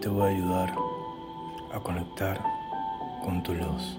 [0.00, 0.74] te voy a ayudar
[1.74, 2.42] a conectar
[3.22, 3.98] con tu luz.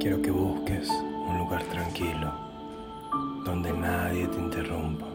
[0.00, 2.30] Quiero que busques un lugar tranquilo
[3.42, 5.06] donde nadie te interrumpa.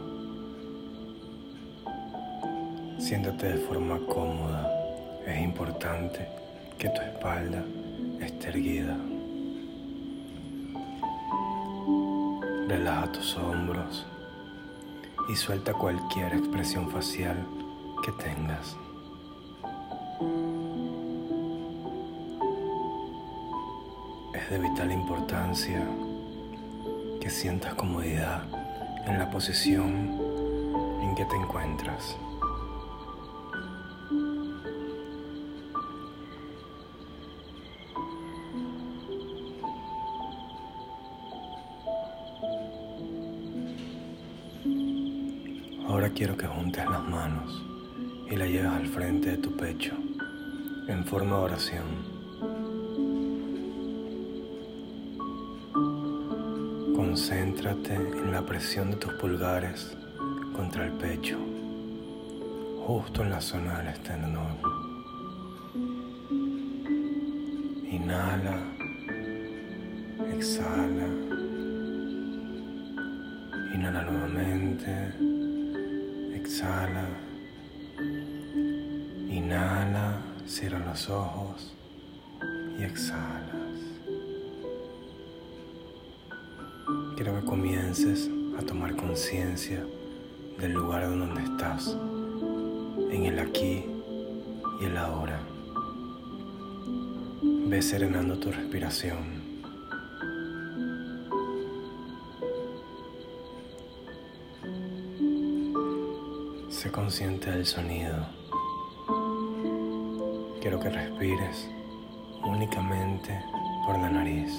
[2.98, 4.68] Siéntate de forma cómoda.
[5.28, 6.28] Es importante
[6.80, 7.64] que tu espalda
[8.20, 8.98] esté erguida.
[12.68, 14.08] Relaja tus hombros
[15.30, 17.48] y suelta cualquier expresión facial
[18.04, 18.76] que tengas.
[24.34, 25.88] Es de vital importancia
[27.22, 28.44] que sientas comodidad
[29.06, 30.20] en la posición
[31.02, 32.18] en que te encuentras.
[46.00, 47.62] Ahora quiero que juntes las manos
[48.32, 49.92] y las lleves al frente de tu pecho
[50.88, 51.84] en forma de oración.
[56.96, 59.98] Concéntrate en la presión de tus pulgares
[60.56, 61.38] contra el pecho,
[62.88, 64.58] justo en la zona del esternón.
[67.92, 68.58] Inhala,
[70.32, 71.08] exhala,
[73.74, 75.39] inhala nuevamente.
[76.50, 77.06] Exhala.
[79.30, 81.76] Inhala, cierra los ojos
[82.80, 83.78] y exhalas.
[87.16, 89.86] Quiero que comiences a tomar conciencia
[90.60, 91.96] del lugar donde estás,
[93.12, 93.86] en el aquí
[94.82, 95.40] y el ahora.
[97.44, 99.49] Ve serenando tu respiración.
[107.00, 108.28] Consciente del sonido.
[110.60, 111.70] Quiero que respires
[112.44, 113.42] únicamente
[113.86, 114.52] por la nariz,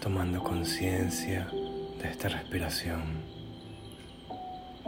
[0.00, 1.48] tomando conciencia
[2.00, 3.02] de esta respiración,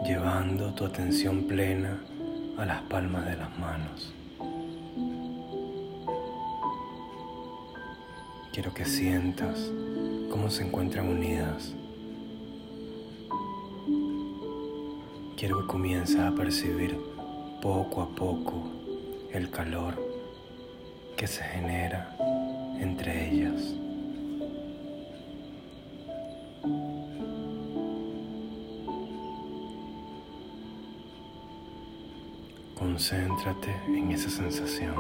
[0.05, 2.01] llevando tu atención plena
[2.57, 4.15] a las palmas de las manos.
[8.53, 9.69] Quiero que sientas
[10.31, 11.75] cómo se encuentran unidas
[15.37, 16.97] quiero que comiences a percibir
[17.61, 18.69] poco a poco
[19.33, 19.95] el calor
[21.17, 22.17] que se genera
[22.81, 23.75] entre ellas.
[32.79, 34.95] Concéntrate en esa sensación.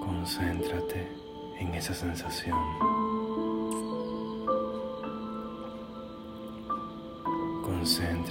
[0.00, 1.08] Concéntrate
[1.58, 2.95] en esa sensación.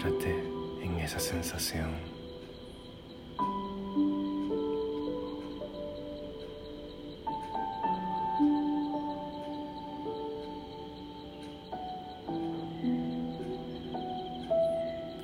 [0.07, 1.89] En esa sensación.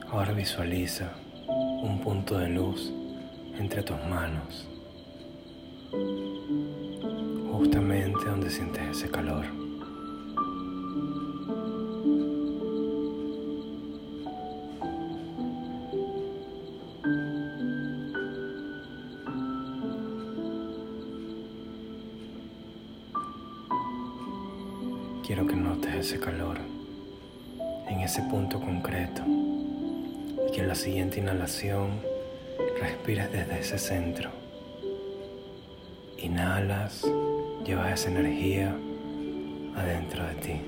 [0.09, 1.13] Ahora visualiza
[1.84, 2.92] un punto de luz
[3.59, 4.68] entre tus manos,
[7.52, 9.60] justamente donde sientes ese calor.
[25.31, 26.58] Quiero que notes ese calor
[27.88, 29.22] en ese punto concreto
[30.46, 32.02] y que en la siguiente inhalación
[32.81, 34.30] respires desde ese centro.
[36.18, 37.08] Inhalas,
[37.66, 38.75] llevas esa energía
[39.78, 40.62] adentro de ti.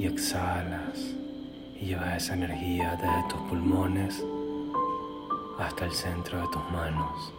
[0.00, 1.14] Y exhalas
[1.80, 4.24] y llevas esa energía desde tus pulmones
[5.60, 7.32] hasta el centro de tus manos.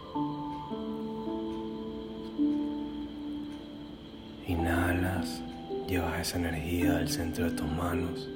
[5.24, 5.40] Inhalas,
[5.88, 8.28] llevas esa energía al centro de tus manos,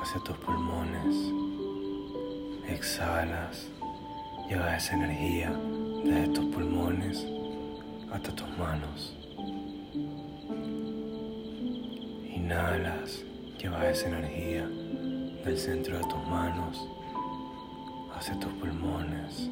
[0.00, 1.16] hacia tus pulmones.
[2.66, 3.68] Exhalas,
[4.48, 5.52] llevas esa energía
[6.04, 7.26] desde tus pulmones
[8.10, 9.14] hasta tus manos.
[12.34, 13.22] Inhalas,
[13.58, 14.66] llevas esa energía
[15.44, 16.88] del centro de tus manos
[18.16, 19.50] hacia tus pulmones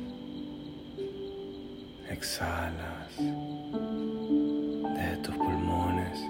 [2.23, 3.19] exhalas
[4.95, 6.25] desde tus pulmones,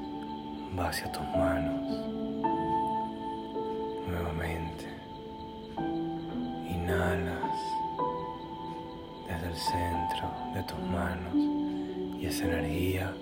[0.79, 1.83] va hacia tus manos.
[4.09, 4.87] Nuevamente,
[6.67, 7.39] inhala
[9.29, 11.35] desde el centro de tus manos
[12.19, 13.13] y esa energía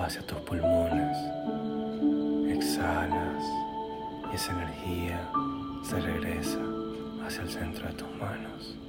[0.00, 1.18] va hacia tus pulmones.
[2.48, 3.44] Exhalas
[4.32, 5.20] y esa energía
[5.82, 6.60] se regresa
[7.26, 8.85] hacia el centro de tus manos.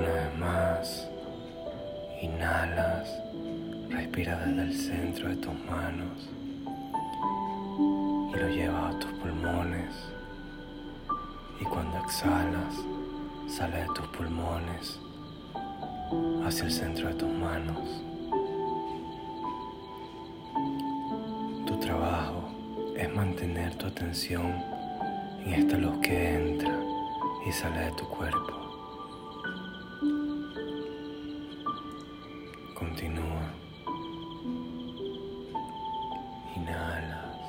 [0.00, 1.08] Una vez más,
[2.22, 3.06] inhalas,
[3.90, 6.30] respira desde el centro de tus manos
[8.32, 9.94] y lo llevas a tus pulmones.
[11.60, 12.76] Y cuando exhalas,
[13.46, 14.98] sale de tus pulmones
[16.46, 18.02] hacia el centro de tus manos.
[21.66, 22.48] Tu trabajo
[22.96, 24.64] es mantener tu atención
[25.44, 26.74] en esta luz que entra
[27.46, 28.69] y sale de tu cuerpo.
[32.90, 33.46] Continúa.
[36.56, 37.46] Inhalas.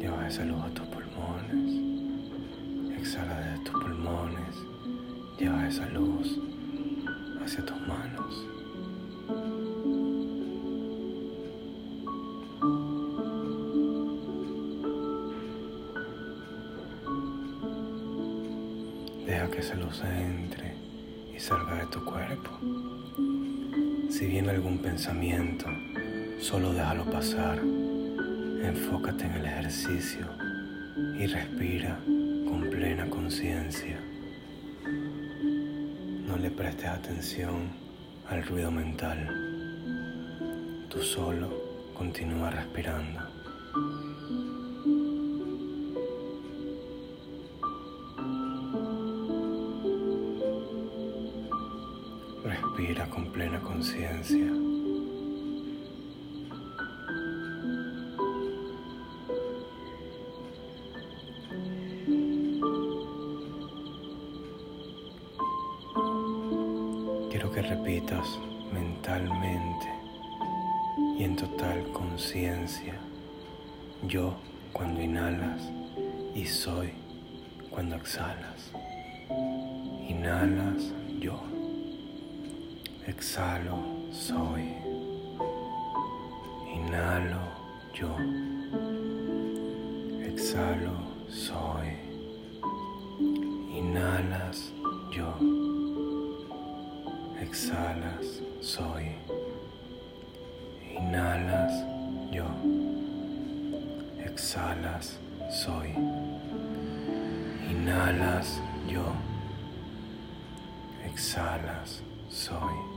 [0.00, 1.70] Lleva esa luz a tus pulmones.
[2.98, 4.56] Exhala de tus pulmones.
[5.38, 6.36] Lleva esa luz
[7.44, 8.44] hacia tus manos.
[19.26, 20.65] Deja que esa luz entre
[21.36, 22.50] y salga de tu cuerpo.
[24.08, 25.66] Si viene algún pensamiento,
[26.40, 27.58] solo déjalo pasar.
[27.58, 30.26] Enfócate en el ejercicio
[31.18, 31.98] y respira
[32.48, 34.00] con plena conciencia.
[36.26, 37.70] No le prestes atención
[38.28, 39.28] al ruido mental.
[40.88, 41.50] Tú solo
[41.94, 43.20] continúa respirando.
[53.36, 54.46] Plena conciencia.
[67.28, 68.26] Quiero que repitas
[68.72, 69.86] mentalmente
[71.18, 72.94] y en total conciencia
[74.08, 74.34] yo
[74.72, 75.60] cuando inhalas
[76.34, 76.94] y soy
[77.68, 78.72] cuando exhalas.
[80.08, 81.55] Inhalas yo.
[83.06, 83.78] Exhalo,
[84.10, 84.74] soy.
[86.74, 87.38] Inhalo,
[87.94, 88.10] yo.
[90.26, 90.96] Exhalo,
[91.28, 91.86] soy.
[93.72, 94.72] Inhalas,
[95.12, 95.32] yo.
[97.40, 99.14] Exhalas, soy.
[100.98, 101.84] Inhalas,
[102.32, 102.46] yo.
[104.18, 105.16] Exhalas,
[105.48, 105.94] soy.
[107.70, 109.12] Inhalas, yo.
[111.04, 112.95] Exhalas, soy.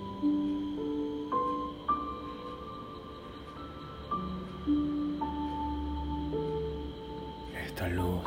[7.65, 8.25] Esta luz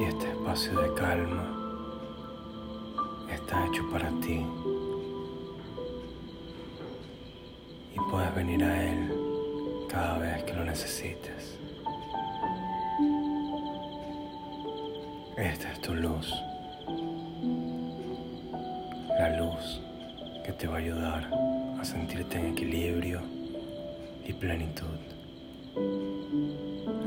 [0.00, 1.44] y este espacio de calma
[3.30, 4.44] está hecho para ti
[7.94, 9.12] y puedes venir a él
[9.88, 11.60] cada vez que lo necesites.
[15.36, 16.34] Esta es tu luz,
[19.18, 19.80] la luz
[20.44, 21.30] que te va a ayudar
[21.80, 23.22] a sentirte en equilibrio
[24.26, 24.98] y plenitud.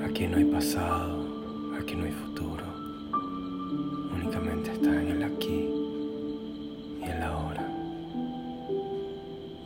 [0.03, 2.65] Aquí no hay pasado, aquí no hay futuro,
[4.11, 5.69] únicamente estás en el aquí
[6.99, 7.63] y el ahora,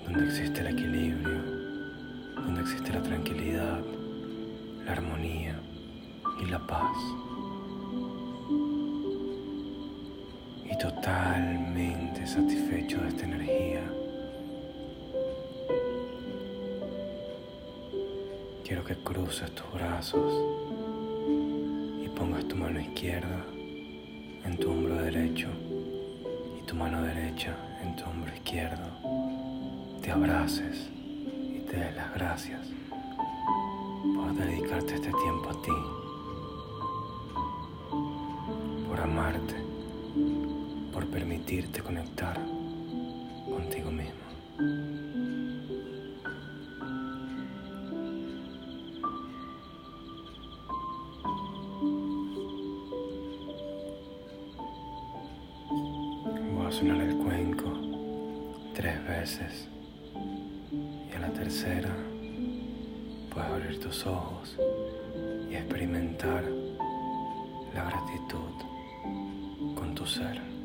[0.04, 1.42] donde existe el equilibrio,
[2.36, 3.80] donde existe la tranquilidad,
[4.86, 5.58] la armonía
[6.42, 6.98] y la paz.
[10.70, 13.82] Y totalmente satisfecho de esta energía.
[18.64, 20.34] Quiero que cruces tus brazos
[22.04, 23.46] y pongas tu mano izquierda
[24.46, 25.50] en tu hombro derecho
[26.60, 28.86] y tu mano derecha en tu hombro izquierdo.
[30.02, 30.90] Te abraces
[31.56, 32.68] y te des las gracias
[34.16, 35.72] por dedicarte este tiempo a ti,
[38.88, 39.61] por amarte,
[41.42, 42.40] permitirte conectar
[43.50, 44.22] contigo mismo.
[56.54, 57.74] Voy a sonar el cuenco
[58.76, 59.68] tres veces
[61.10, 61.96] y a la tercera
[63.34, 64.58] puedes abrir tus ojos
[65.50, 66.44] y experimentar
[67.74, 68.54] la gratitud
[69.76, 70.61] con tu ser.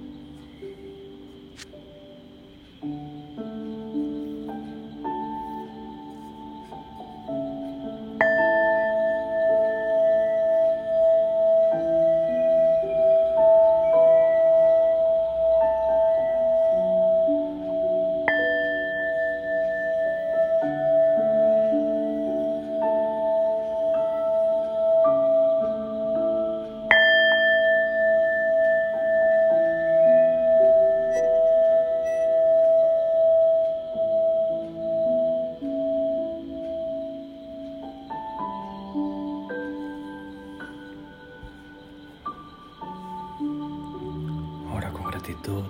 [45.43, 45.65] Gratitud,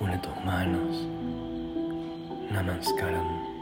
[0.00, 1.06] une tus manos.
[2.52, 3.53] Namaskaram.